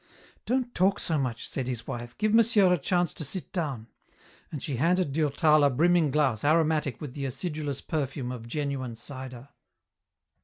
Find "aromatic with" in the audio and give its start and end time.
6.43-7.13